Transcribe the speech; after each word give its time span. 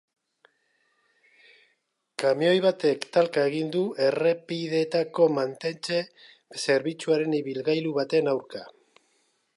Kamioi 2.23 2.63
batek 2.63 3.05
talka 3.17 3.43
egin 3.51 3.69
du 3.77 3.83
errepideetako 4.07 5.29
mantentze 5.37 6.03
zerbitzuaren 6.65 7.41
ibilgailu 7.45 7.97
baten 8.03 8.33
aurka. 8.37 8.69